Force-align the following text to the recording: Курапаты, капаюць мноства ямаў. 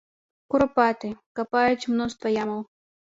Курапаты, 0.53 1.09
капаюць 1.41 1.89
мноства 1.93 2.27
ямаў. 2.43 2.65